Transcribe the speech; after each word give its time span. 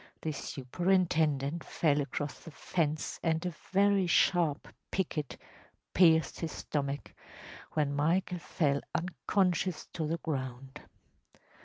The 0.23 0.31
superintendent 0.31 1.63
fell 1.63 2.01
across 2.01 2.39
the 2.39 2.49
fence 2.49 3.19
and 3.21 3.45
a 3.45 3.53
very 3.71 4.07
sharp 4.07 4.67
picket 4.89 5.37
pierced 5.93 6.39
his 6.39 6.51
stomach, 6.51 7.13
when 7.73 7.93
Michael 7.95 8.39
fell 8.39 8.81
unconscious 8.95 9.85
to 9.93 10.07
the 10.07 10.17
ground. 10.17 10.81